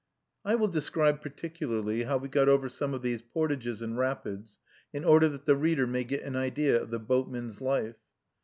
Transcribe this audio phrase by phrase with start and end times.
[0.43, 4.57] I will describe particularly how we got over some of these portages and rapids,
[4.91, 7.97] in order that the reader may get an idea of the boatman's life.